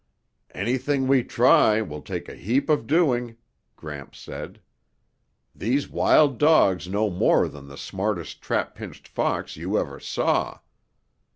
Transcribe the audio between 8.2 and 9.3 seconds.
trap pinched